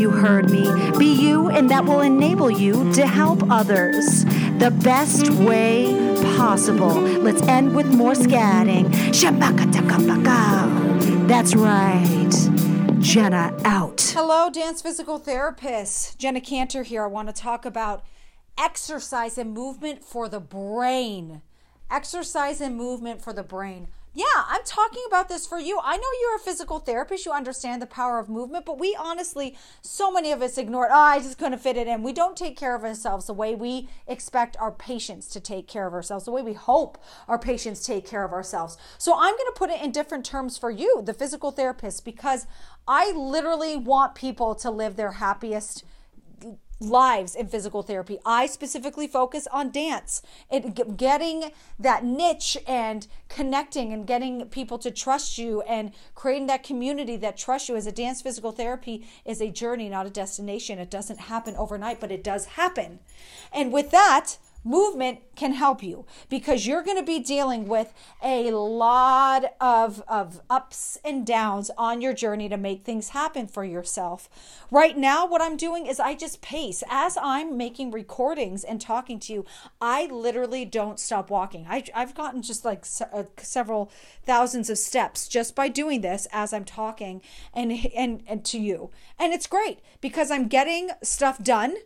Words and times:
You 0.00 0.08
heard 0.08 0.48
me. 0.48 0.62
Be 0.98 1.12
you, 1.12 1.50
and 1.50 1.68
that 1.68 1.84
will 1.84 2.00
enable 2.00 2.50
you 2.50 2.90
to 2.94 3.06
help 3.06 3.42
others 3.50 4.24
the 4.56 4.74
best 4.82 5.28
way 5.32 5.92
possible. 6.38 6.94
Let's 6.94 7.42
end 7.42 7.76
with 7.76 7.84
more 7.92 8.14
scatting. 8.14 8.90
That's 11.28 11.54
right. 11.54 13.00
Jenna 13.02 13.54
out. 13.66 14.00
Hello, 14.16 14.48
dance 14.48 14.80
physical 14.80 15.18
therapist. 15.18 16.18
Jenna 16.18 16.40
Kantor 16.40 16.82
here. 16.82 17.04
I 17.04 17.06
want 17.06 17.28
to 17.28 17.34
talk 17.34 17.66
about 17.66 18.02
exercise 18.56 19.36
and 19.36 19.52
movement 19.52 20.02
for 20.02 20.30
the 20.30 20.40
brain. 20.40 21.42
Exercise 21.90 22.62
and 22.62 22.74
movement 22.74 23.20
for 23.20 23.34
the 23.34 23.42
brain. 23.42 23.88
Yeah, 24.14 24.39
I'm 24.60 24.66
talking 24.66 25.02
about 25.06 25.30
this 25.30 25.46
for 25.46 25.58
you. 25.58 25.80
I 25.82 25.96
know 25.96 26.06
you're 26.20 26.36
a 26.36 26.38
physical 26.38 26.80
therapist. 26.80 27.24
You 27.24 27.32
understand 27.32 27.80
the 27.80 27.86
power 27.86 28.18
of 28.18 28.28
movement, 28.28 28.66
but 28.66 28.78
we 28.78 28.94
honestly, 28.94 29.56
so 29.80 30.12
many 30.12 30.32
of 30.32 30.42
us 30.42 30.58
ignore 30.58 30.84
it. 30.84 30.90
Oh, 30.92 30.98
I 30.98 31.18
just 31.18 31.38
couldn't 31.38 31.60
fit 31.60 31.78
it 31.78 31.86
in. 31.86 32.02
We 32.02 32.12
don't 32.12 32.36
take 32.36 32.58
care 32.58 32.74
of 32.74 32.84
ourselves 32.84 33.26
the 33.26 33.32
way 33.32 33.54
we 33.54 33.88
expect 34.06 34.58
our 34.60 34.70
patients 34.70 35.28
to 35.28 35.40
take 35.40 35.66
care 35.66 35.86
of 35.86 35.94
ourselves, 35.94 36.26
the 36.26 36.30
way 36.30 36.42
we 36.42 36.52
hope 36.52 37.02
our 37.26 37.38
patients 37.38 37.86
take 37.86 38.06
care 38.06 38.22
of 38.22 38.32
ourselves. 38.32 38.76
So 38.98 39.14
I'm 39.14 39.34
going 39.34 39.50
to 39.50 39.56
put 39.56 39.70
it 39.70 39.80
in 39.80 39.92
different 39.92 40.26
terms 40.26 40.58
for 40.58 40.70
you, 40.70 41.00
the 41.06 41.14
physical 41.14 41.52
therapist, 41.52 42.04
because 42.04 42.46
I 42.86 43.12
literally 43.12 43.78
want 43.78 44.14
people 44.14 44.54
to 44.56 44.70
live 44.70 44.96
their 44.96 45.12
happiest 45.12 45.84
lives 46.80 47.34
in 47.34 47.46
physical 47.46 47.82
therapy. 47.82 48.18
I 48.24 48.46
specifically 48.46 49.06
focus 49.06 49.46
on 49.52 49.70
dance 49.70 50.22
and 50.50 50.74
getting 50.96 51.52
that 51.78 52.04
niche 52.04 52.56
and 52.66 53.06
connecting 53.28 53.92
and 53.92 54.06
getting 54.06 54.46
people 54.46 54.78
to 54.78 54.90
trust 54.90 55.38
you 55.38 55.60
and 55.62 55.92
creating 56.14 56.46
that 56.46 56.64
community 56.64 57.16
that 57.16 57.36
trusts 57.36 57.68
you 57.68 57.76
as 57.76 57.86
a 57.86 57.92
dance 57.92 58.22
physical 58.22 58.52
therapy 58.52 59.06
is 59.24 59.40
a 59.40 59.50
journey, 59.50 59.88
not 59.88 60.06
a 60.06 60.10
destination. 60.10 60.78
It 60.78 60.90
doesn't 60.90 61.20
happen 61.20 61.54
overnight, 61.56 62.00
but 62.00 62.10
it 62.10 62.24
does 62.24 62.46
happen. 62.46 63.00
And 63.52 63.72
with 63.72 63.90
that, 63.90 64.36
movement 64.64 65.20
can 65.36 65.52
help 65.52 65.82
you 65.82 66.04
because 66.28 66.66
you're 66.66 66.82
going 66.82 66.96
to 66.96 67.02
be 67.02 67.18
dealing 67.18 67.66
with 67.66 67.92
a 68.22 68.50
lot 68.50 69.54
of, 69.60 70.02
of 70.06 70.40
ups 70.50 70.98
and 71.04 71.26
downs 71.26 71.70
on 71.78 72.00
your 72.00 72.12
journey 72.12 72.48
to 72.48 72.56
make 72.56 72.84
things 72.84 73.10
happen 73.10 73.46
for 73.46 73.64
yourself. 73.64 74.28
Right 74.70 74.98
now, 74.98 75.26
what 75.26 75.40
I'm 75.40 75.56
doing 75.56 75.86
is 75.86 75.98
I 75.98 76.14
just 76.14 76.42
pace. 76.42 76.82
As 76.90 77.16
I'm 77.20 77.56
making 77.56 77.90
recordings 77.90 78.64
and 78.64 78.80
talking 78.80 79.18
to 79.20 79.32
you, 79.32 79.46
I 79.80 80.06
literally 80.06 80.64
don't 80.64 81.00
stop 81.00 81.30
walking. 81.30 81.66
I, 81.68 81.84
I've 81.94 82.14
gotten 82.14 82.42
just 82.42 82.64
like 82.64 82.84
se- 82.84 83.06
uh, 83.12 83.24
several 83.38 83.90
thousands 84.24 84.68
of 84.68 84.78
steps 84.78 85.28
just 85.28 85.54
by 85.54 85.68
doing 85.68 86.02
this 86.02 86.26
as 86.32 86.52
I'm 86.52 86.64
talking 86.64 87.22
and, 87.54 87.72
and, 87.94 88.22
and 88.26 88.44
to 88.46 88.58
you. 88.58 88.90
And 89.18 89.32
it's 89.32 89.46
great 89.46 89.80
because 90.00 90.30
I'm 90.30 90.48
getting 90.48 90.90
stuff 91.02 91.42
done 91.42 91.76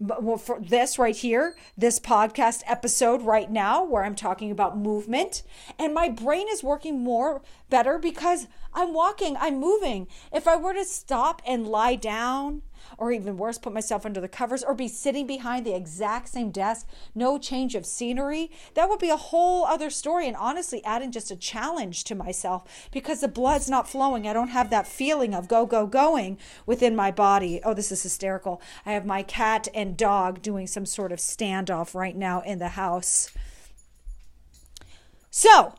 but 0.00 0.40
for 0.40 0.60
this 0.60 0.98
right 0.98 1.16
here, 1.16 1.56
this 1.78 1.98
podcast 1.98 2.62
episode 2.66 3.22
right 3.22 3.50
now, 3.50 3.84
where 3.84 4.04
I'm 4.04 4.14
talking 4.14 4.50
about 4.50 4.76
movement, 4.76 5.42
and 5.78 5.94
my 5.94 6.08
brain 6.08 6.46
is 6.50 6.62
working 6.62 7.02
more 7.02 7.42
better 7.70 7.98
because 7.98 8.46
I'm 8.74 8.92
walking, 8.92 9.36
I'm 9.38 9.60
moving. 9.60 10.08
If 10.32 10.48
I 10.48 10.56
were 10.56 10.74
to 10.74 10.84
stop 10.84 11.40
and 11.46 11.66
lie 11.66 11.94
down, 11.94 12.62
or 12.98 13.12
even 13.12 13.36
worse, 13.36 13.58
put 13.58 13.72
myself 13.72 14.04
under 14.04 14.20
the 14.20 14.28
covers, 14.28 14.62
or 14.62 14.74
be 14.74 14.88
sitting 14.88 15.26
behind 15.26 15.64
the 15.64 15.74
exact 15.74 16.28
same 16.28 16.50
desk, 16.50 16.86
no 17.14 17.38
change 17.38 17.74
of 17.74 17.86
scenery, 17.86 18.50
that 18.74 18.88
would 18.88 18.98
be 18.98 19.10
a 19.10 19.16
whole 19.16 19.64
other 19.64 19.90
story. 19.90 20.26
And 20.26 20.36
honestly, 20.36 20.84
adding 20.84 21.12
just 21.12 21.30
a 21.30 21.36
challenge 21.36 22.04
to 22.04 22.14
myself 22.14 22.88
because 22.90 23.20
the 23.20 23.28
blood's 23.28 23.70
not 23.70 23.88
flowing. 23.88 24.26
I 24.26 24.32
don't 24.32 24.48
have 24.48 24.70
that 24.70 24.86
feeling 24.86 25.34
of 25.34 25.48
go, 25.48 25.66
go, 25.66 25.86
going 25.86 26.38
within 26.66 26.94
my 26.94 27.10
body. 27.10 27.60
Oh, 27.64 27.74
this 27.74 27.92
is 27.92 28.02
hysterical. 28.02 28.60
I 28.84 28.92
have 28.92 29.06
my 29.06 29.22
cat 29.22 29.68
and 29.74 29.96
dog 29.96 30.42
doing 30.42 30.66
some 30.66 30.86
sort 30.86 31.12
of 31.12 31.18
standoff 31.18 31.94
right 31.94 32.16
now 32.16 32.40
in 32.42 32.58
the 32.58 32.68
house. 32.68 33.30
So, 35.30 35.74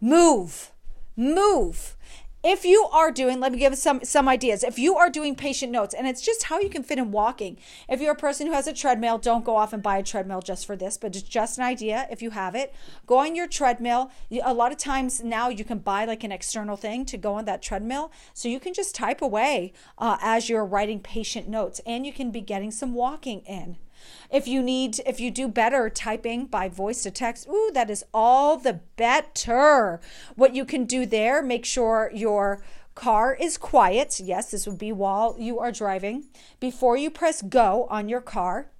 move, 0.00 0.72
move. 1.16 1.96
If 2.46 2.66
you 2.66 2.86
are 2.92 3.10
doing 3.10 3.40
let 3.40 3.52
me 3.52 3.58
give 3.58 3.74
some 3.78 4.04
some 4.04 4.28
ideas. 4.28 4.62
If 4.62 4.78
you 4.78 4.96
are 4.96 5.08
doing 5.08 5.34
patient 5.34 5.72
notes 5.72 5.94
and 5.94 6.06
it's 6.06 6.20
just 6.20 6.42
how 6.42 6.60
you 6.60 6.68
can 6.68 6.82
fit 6.82 6.98
in 6.98 7.10
walking. 7.10 7.56
If 7.88 8.02
you're 8.02 8.12
a 8.12 8.16
person 8.16 8.46
who 8.46 8.52
has 8.52 8.66
a 8.66 8.74
treadmill 8.74 9.16
don't 9.16 9.46
go 9.46 9.56
off 9.56 9.72
and 9.72 9.82
buy 9.82 9.96
a 9.96 10.02
treadmill 10.02 10.42
just 10.42 10.66
for 10.66 10.76
this 10.76 10.98
but 10.98 11.16
it's 11.16 11.22
just 11.22 11.56
an 11.56 11.64
idea 11.64 12.06
if 12.10 12.20
you 12.20 12.30
have 12.30 12.54
it. 12.54 12.74
Go 13.06 13.16
on 13.20 13.34
your 13.34 13.48
treadmill. 13.48 14.10
A 14.44 14.52
lot 14.52 14.72
of 14.72 14.78
times 14.78 15.24
now 15.24 15.48
you 15.48 15.64
can 15.64 15.78
buy 15.78 16.04
like 16.04 16.22
an 16.22 16.32
external 16.32 16.76
thing 16.76 17.06
to 17.06 17.16
go 17.16 17.32
on 17.32 17.46
that 17.46 17.62
treadmill 17.62 18.12
so 18.34 18.50
you 18.50 18.60
can 18.60 18.74
just 18.74 18.94
type 18.94 19.22
away 19.22 19.72
uh, 19.96 20.18
as 20.20 20.50
you're 20.50 20.66
writing 20.66 21.00
patient 21.00 21.48
notes 21.48 21.80
and 21.86 22.04
you 22.04 22.12
can 22.12 22.30
be 22.30 22.42
getting 22.42 22.70
some 22.70 22.92
walking 22.92 23.40
in 23.46 23.78
if 24.30 24.46
you 24.48 24.62
need, 24.62 25.00
if 25.06 25.20
you 25.20 25.30
do 25.30 25.48
better 25.48 25.88
typing 25.90 26.46
by 26.46 26.68
voice 26.68 27.02
to 27.02 27.10
text, 27.10 27.48
ooh, 27.48 27.70
that 27.74 27.90
is 27.90 28.04
all 28.12 28.56
the 28.56 28.80
better. 28.96 30.00
What 30.34 30.54
you 30.54 30.64
can 30.64 30.84
do 30.84 31.06
there, 31.06 31.42
make 31.42 31.64
sure 31.64 32.10
your 32.14 32.62
car 32.94 33.34
is 33.34 33.58
quiet. 33.58 34.20
Yes, 34.20 34.50
this 34.50 34.66
would 34.66 34.78
be 34.78 34.92
while 34.92 35.36
you 35.38 35.58
are 35.58 35.72
driving. 35.72 36.24
Before 36.60 36.96
you 36.96 37.10
press 37.10 37.42
go 37.42 37.86
on 37.90 38.08
your 38.08 38.20
car, 38.20 38.70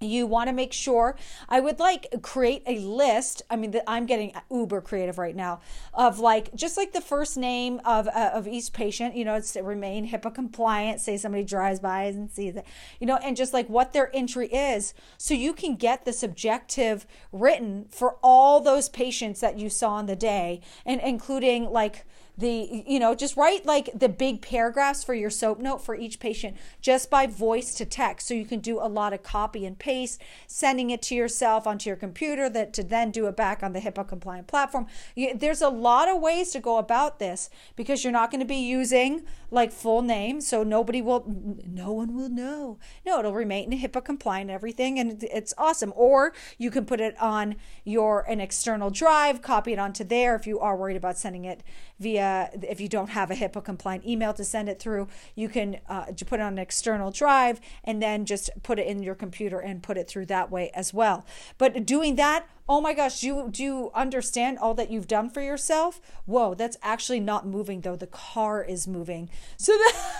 you 0.00 0.26
want 0.26 0.48
to 0.48 0.52
make 0.52 0.72
sure 0.72 1.16
i 1.48 1.60
would 1.60 1.78
like 1.78 2.06
create 2.22 2.62
a 2.66 2.78
list 2.78 3.42
i 3.50 3.56
mean 3.56 3.74
i'm 3.86 4.06
getting 4.06 4.32
uber 4.50 4.80
creative 4.80 5.18
right 5.18 5.36
now 5.36 5.60
of 5.94 6.18
like 6.18 6.54
just 6.54 6.76
like 6.76 6.92
the 6.92 7.00
first 7.00 7.36
name 7.36 7.80
of 7.84 8.08
uh, 8.08 8.30
of 8.34 8.46
each 8.46 8.72
patient 8.72 9.16
you 9.16 9.24
know 9.24 9.34
it's 9.34 9.56
remain 9.56 10.08
hipaa 10.08 10.34
compliant 10.34 11.00
say 11.00 11.16
somebody 11.16 11.44
drives 11.44 11.80
by 11.80 12.04
and 12.04 12.30
sees 12.30 12.56
it 12.56 12.66
you 13.00 13.06
know 13.06 13.16
and 13.16 13.36
just 13.36 13.52
like 13.52 13.68
what 13.68 13.92
their 13.92 14.14
entry 14.14 14.48
is. 14.48 14.94
So 15.18 15.34
you 15.34 15.52
can 15.52 15.76
get 15.76 16.04
the 16.04 16.12
subjective 16.12 17.06
written 17.32 17.86
for 17.90 18.16
all 18.22 18.60
those 18.60 18.88
patients 18.88 19.40
that 19.40 19.58
you 19.58 19.68
saw 19.68 19.98
in 19.98 20.06
the 20.06 20.16
day 20.16 20.60
and 20.84 21.00
including 21.00 21.64
like 21.70 22.06
the 22.38 22.84
you 22.86 22.98
know 22.98 23.14
just 23.14 23.36
write 23.36 23.64
like 23.64 23.88
the 23.94 24.08
big 24.08 24.42
paragraphs 24.42 25.02
for 25.02 25.14
your 25.14 25.30
soap 25.30 25.58
note 25.58 25.82
for 25.82 25.94
each 25.94 26.20
patient 26.20 26.56
just 26.80 27.08
by 27.08 27.26
voice 27.26 27.74
to 27.74 27.84
text. 27.86 28.28
So 28.28 28.34
you 28.34 28.44
can 28.44 28.60
do 28.60 28.78
a 28.78 28.88
lot 28.88 29.12
of 29.12 29.22
copy 29.22 29.64
and 29.64 29.78
paste 29.78 30.20
sending 30.46 30.90
it 30.90 31.02
to 31.02 31.14
yourself 31.14 31.66
onto 31.66 31.88
your 31.88 31.96
computer 31.96 32.48
that 32.50 32.72
to 32.74 32.82
then 32.82 33.10
do 33.10 33.26
it 33.26 33.36
back 33.36 33.62
on 33.62 33.72
the 33.72 33.80
HIPAA 33.80 34.06
compliant 34.06 34.46
platform. 34.46 34.86
You, 35.14 35.34
there's 35.34 35.62
a 35.62 35.68
lot 35.68 36.08
of 36.08 36.20
ways 36.20 36.50
to 36.52 36.60
go 36.60 36.78
about 36.78 37.18
this 37.18 37.48
because 37.74 38.04
you're 38.04 38.12
not 38.12 38.30
going 38.30 38.40
to 38.40 38.46
be 38.46 38.56
using 38.56 39.22
like 39.50 39.72
full 39.72 40.02
name. 40.02 40.40
So 40.40 40.62
nobody 40.62 41.00
will 41.00 41.24
no 41.66 41.92
one 41.92 42.14
will 42.14 42.28
know. 42.28 42.78
No 43.04 43.18
it'll 43.18 43.32
remain 43.32 43.72
in 43.72 43.78
HIPAA 43.78 44.04
compliant 44.04 44.50
everything 44.50 44.98
and 44.98 45.22
it's 45.24 45.54
awesome. 45.56 45.92
Or 45.96 46.34
you 46.58 46.70
can 46.70 46.84
put 46.84 47.00
it 47.00 47.20
on 47.20 47.56
your 47.84 48.28
an 48.28 48.40
external 48.40 48.90
drive 48.90 49.40
copy 49.40 49.72
it 49.72 49.78
onto 49.78 50.04
there 50.04 50.34
if 50.34 50.46
you 50.46 50.60
are 50.60 50.76
worried 50.76 50.96
about 50.96 51.16
sending 51.16 51.44
it 51.44 51.62
via 51.98 52.25
if 52.62 52.80
you 52.80 52.88
don't 52.88 53.10
have 53.10 53.30
a 53.30 53.34
HIPAA 53.34 53.64
compliant 53.64 54.06
email 54.06 54.32
to 54.34 54.44
send 54.44 54.68
it 54.68 54.78
through 54.78 55.08
you 55.34 55.48
can 55.48 55.78
uh, 55.88 56.06
put 56.26 56.40
it 56.40 56.42
on 56.42 56.54
an 56.54 56.58
external 56.58 57.10
drive 57.10 57.60
and 57.84 58.02
then 58.02 58.24
just 58.24 58.50
put 58.62 58.78
it 58.78 58.86
in 58.86 59.02
your 59.02 59.14
computer 59.14 59.58
and 59.58 59.82
put 59.82 59.96
it 59.96 60.08
through 60.08 60.26
that 60.26 60.50
way 60.50 60.70
as 60.74 60.92
well 60.92 61.24
but 61.58 61.86
doing 61.86 62.16
that 62.16 62.48
oh 62.68 62.80
my 62.80 62.94
gosh 62.94 63.22
you 63.22 63.48
do 63.50 63.62
you 63.62 63.90
understand 63.94 64.58
all 64.58 64.74
that 64.74 64.90
you've 64.90 65.08
done 65.08 65.30
for 65.30 65.40
yourself 65.40 66.00
whoa 66.24 66.54
that's 66.54 66.76
actually 66.82 67.20
not 67.20 67.46
moving 67.46 67.80
though 67.82 67.96
the 67.96 68.06
car 68.06 68.62
is 68.62 68.86
moving 68.86 69.28
so 69.56 69.72
that 69.72 70.12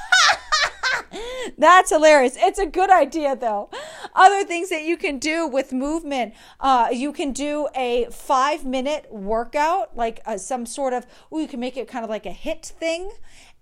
That's 1.58 1.90
hilarious. 1.90 2.36
It's 2.38 2.58
a 2.58 2.66
good 2.66 2.90
idea, 2.90 3.36
though. 3.36 3.70
Other 4.16 4.44
things 4.44 4.70
that 4.70 4.84
you 4.84 4.96
can 4.96 5.18
do 5.18 5.46
with 5.46 5.74
movement, 5.74 6.32
uh, 6.58 6.88
you 6.90 7.12
can 7.12 7.32
do 7.32 7.68
a 7.76 8.06
five 8.10 8.64
minute 8.64 9.06
workout, 9.10 9.94
like 9.94 10.20
uh, 10.24 10.38
some 10.38 10.64
sort 10.64 10.94
of, 10.94 11.06
oh, 11.30 11.38
you 11.38 11.46
can 11.46 11.60
make 11.60 11.76
it 11.76 11.86
kind 11.86 12.02
of 12.02 12.08
like 12.08 12.24
a 12.24 12.30
HIIT 12.30 12.64
thing, 12.64 13.12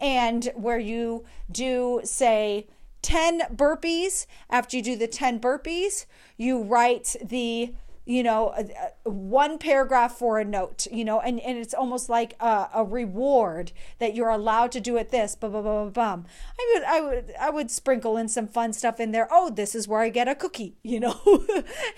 and 0.01 0.53
where 0.55 0.79
you 0.79 1.25
do, 1.51 2.01
say, 2.05 2.69
10 3.03 3.41
burpees. 3.57 4.27
After 4.49 4.77
you 4.77 4.83
do 4.83 4.97
the 4.97 5.09
10 5.09 5.41
burpees, 5.41 6.07
you 6.37 6.63
write 6.63 7.17
the 7.23 7.75
you 8.07 8.23
know, 8.23 8.49
uh, 8.49 8.63
uh, 8.63 9.11
one 9.11 9.59
paragraph 9.59 10.17
for 10.19 10.39
a 10.39 10.45
note, 10.45 10.87
you 10.93 11.05
know, 11.05 11.21
and, 11.21 11.41
and 11.41 11.57
it's 11.57 11.73
almost 11.73 12.11
like 12.11 12.35
a, 12.39 12.69
a 12.75 12.85
reward 12.85 13.73
that 13.99 14.15
you're 14.15 14.29
allowed 14.29 14.73
to 14.73 14.81
do 14.81 14.99
it 14.99 15.11
this, 15.11 15.35
blah, 15.35 15.49
blah, 15.49 15.63
blah, 15.63 15.89
blah, 15.89 16.17
blah. 16.17 16.25
I 16.59 16.73
would, 16.75 16.85
I 16.85 17.01
would, 17.01 17.35
I 17.41 17.51
would 17.51 17.71
sprinkle 17.71 18.19
in 18.19 18.29
some 18.29 18.47
fun 18.47 18.75
stuff 18.75 19.01
in 19.01 19.13
there. 19.13 19.27
Oh, 19.31 19.49
this 19.49 19.75
is 19.75 19.89
where 19.89 20.01
I 20.01 20.11
get 20.11 20.29
a 20.29 20.35
cookie, 20.35 20.77
you 20.83 21.01
know, 21.01 21.19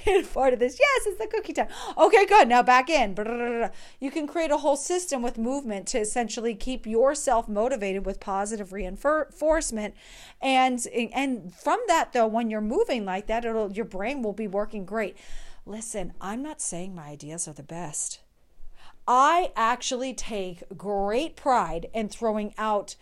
and 0.07 0.33
part 0.33 0.53
of 0.53 0.61
this. 0.61 0.79
Yes, 0.79 1.07
it's 1.07 1.19
the 1.19 1.27
cookie 1.27 1.53
time. 1.53 1.69
Okay, 1.99 2.25
good. 2.27 2.49
Now 2.49 2.63
back 2.63 2.89
in. 2.89 3.17
You 3.99 4.11
can 4.13 4.29
create 4.29 4.53
a 4.53 4.59
whole 4.59 4.77
system 4.77 5.23
with 5.23 5.39
movement 5.39 5.89
to 5.89 5.99
essentially 5.99 6.55
keep 6.55 6.87
yourself 6.87 7.49
motivated 7.49 8.07
with 8.07 8.21
positive 8.21 8.73
reinforcement. 8.73 9.95
And, 10.41 10.87
and 11.13 11.53
from 11.53 11.81
that 11.89 12.13
though, 12.13 12.29
when 12.29 12.49
you're 12.49 12.61
moving 12.61 13.05
like 13.05 13.27
that, 13.27 13.45
it'll, 13.45 13.73
your 13.73 13.85
brain 13.85 14.23
will 14.23 14.33
be 14.33 14.47
working 14.47 14.85
great. 14.85 15.17
Listen, 15.69 16.13
I'm 16.21 16.45
not 16.45 16.61
saying 16.61 16.95
my 16.95 17.09
ideas 17.09 17.49
are 17.49 17.53
the 17.53 17.63
best. 17.65 18.21
I 19.09 19.53
actually 19.57 20.15
take 20.15 20.63
great 20.77 21.35
pride 21.35 21.91
in 21.93 22.09
throwing 22.09 22.55
out 22.57 22.95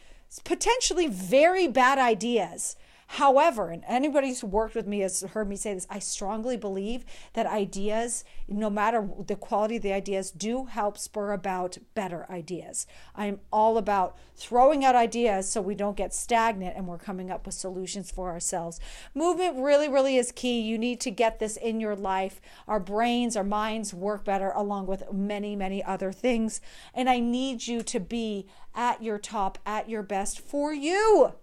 potentially 0.45 1.07
very 1.07 1.69
bad 1.69 1.99
ideas 1.99 2.77
However, 3.07 3.71
and 3.71 3.85
anybody 3.87 4.29
who's 4.29 4.43
worked 4.43 4.75
with 4.75 4.87
me 4.87 5.01
has 5.01 5.21
heard 5.21 5.49
me 5.49 5.57
say 5.57 5.75
this, 5.75 5.87
I 5.89 5.99
strongly 5.99 6.57
believe 6.57 7.05
that 7.35 7.47
ideas, 7.47 8.25
no 8.49 8.71
matter 8.71 9.09
the 9.27 9.37
quality 9.37 9.77
of 9.77 9.83
the 9.83 9.93
ideas, 9.93 10.31
do 10.31 10.67
help 10.67 10.99
spur 10.99 11.33
about 11.33 11.79
better 11.95 12.27
ideas. 12.31 12.87
I'm 13.15 13.41
all 13.53 13.79
about 13.79 14.17
throwing 14.37 14.85
out 14.85 14.95
ideas 14.95 15.49
so 15.49 15.61
we 15.61 15.75
don't 15.75 15.97
get 15.97 16.15
stagnant 16.15 16.77
and 16.77 16.89
we're 16.89 16.99
coming 16.99 17.31
up 17.31 17.47
with 17.47 17.55
solutions 17.55 18.11
for 18.11 18.31
ourselves. 18.31 18.81
Movement 19.15 19.59
really, 19.59 19.89
really 19.89 20.17
is 20.17 20.33
key. 20.33 20.61
You 20.61 20.79
need 20.79 21.01
to 21.03 21.11
get 21.11 21.39
this 21.39 21.57
in 21.57 21.81
your 21.81 21.97
life. 21.97 22.41
Our 22.67 22.81
brains, 22.81 23.37
our 23.37 23.45
minds 23.45 23.95
work 23.95 24.25
better 24.25 24.51
along 24.51 24.87
with 24.87 25.13
many, 25.13 25.55
many 25.55 25.85
other 25.85 26.11
things. 26.11 26.61
And 26.95 27.09
I 27.09 27.21
need 27.21 27.67
you 27.67 27.83
to 27.83 28.01
be 28.01 28.47
at 28.75 29.03
your 29.03 29.19
top, 29.19 29.59
at 29.65 29.89
your 29.89 30.03
best 30.03 30.41
for 30.41 30.73
you. 30.73 31.35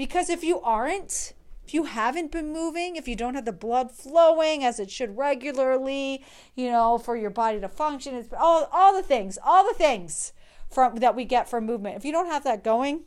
Because 0.00 0.30
if 0.30 0.42
you 0.42 0.62
aren't, 0.62 1.34
if 1.62 1.74
you 1.74 1.84
haven't 1.84 2.32
been 2.32 2.54
moving, 2.54 2.96
if 2.96 3.06
you 3.06 3.14
don't 3.14 3.34
have 3.34 3.44
the 3.44 3.52
blood 3.52 3.90
flowing 3.90 4.64
as 4.64 4.80
it 4.80 4.90
should 4.90 5.14
regularly, 5.18 6.24
you 6.54 6.70
know, 6.70 6.96
for 6.96 7.18
your 7.18 7.28
body 7.28 7.60
to 7.60 7.68
function, 7.68 8.14
it's 8.14 8.32
all 8.32 8.66
all 8.72 8.94
the 8.94 9.02
things, 9.02 9.38
all 9.44 9.62
the 9.68 9.74
things 9.74 10.32
from 10.70 10.96
that 11.00 11.14
we 11.14 11.26
get 11.26 11.50
from 11.50 11.66
movement. 11.66 11.98
If 11.98 12.06
you 12.06 12.12
don't 12.12 12.28
have 12.28 12.44
that 12.44 12.64
going, 12.64 13.02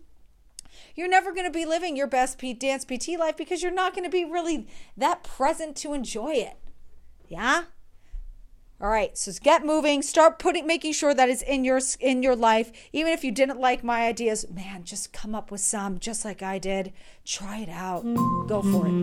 you're 0.94 1.10
never 1.10 1.32
going 1.32 1.48
to 1.48 1.52
be 1.52 1.66
living 1.66 1.98
your 1.98 2.06
best 2.06 2.38
P- 2.38 2.54
dance 2.54 2.86
PT 2.86 3.18
life 3.18 3.38
because 3.38 3.64
you're 3.64 3.72
not 3.72 3.96
going 3.96 4.06
to 4.06 4.12
be 4.12 4.24
really 4.24 4.68
that 4.96 5.24
present 5.24 5.76
to 5.78 5.94
enjoy 5.94 6.34
it. 6.34 6.60
Yeah? 7.28 7.64
All 8.82 8.90
right, 8.90 9.18
so 9.18 9.32
get 9.42 9.66
moving. 9.66 10.02
Start 10.02 10.40
putting, 10.40 10.68
making 10.68 10.94
sure 10.94 11.14
that 11.14 11.30
is 11.30 11.42
in 11.42 11.64
your 11.64 11.80
in 12.00 12.22
your 12.22 12.36
life. 12.36 12.72
Even 12.92 13.14
if 13.14 13.24
you 13.24 13.32
didn't 13.32 13.60
like 13.60 13.84
my 13.84 14.08
ideas, 14.08 14.46
man, 14.50 14.84
just 14.84 15.14
come 15.14 15.34
up 15.34 15.52
with 15.52 15.62
some, 15.62 16.00
just 16.00 16.26
like 16.26 16.42
I 16.42 16.60
did. 16.60 16.92
Try 17.24 17.60
it 17.60 17.70
out. 17.70 18.04
Go 18.48 18.62
for 18.62 18.88
it. 18.88 18.94